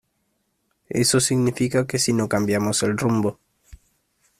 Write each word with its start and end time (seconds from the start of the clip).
eso 0.89 1.19
significa 1.19 1.85
que 1.85 1.99
si 1.99 2.11
no 2.11 2.27
cambiamos 2.27 2.81
el 2.81 2.97
rumbo 2.97 3.39